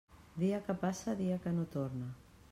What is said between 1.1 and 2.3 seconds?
dia que no torna.